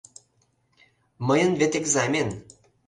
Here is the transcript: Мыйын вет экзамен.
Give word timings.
Мыйын 1.27 1.51
вет 1.59 1.73
экзамен. 1.79 2.29